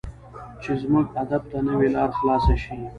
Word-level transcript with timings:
چې 0.61 0.71
زموږ 0.81 1.05
ادب 1.23 1.41
ته 1.51 1.57
نوې 1.67 1.87
لار 1.95 2.09
خلاصه 2.17 2.55
شي. 2.63 2.75